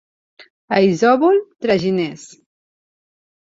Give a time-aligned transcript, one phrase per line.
[0.77, 2.27] A Isòvol, traginers.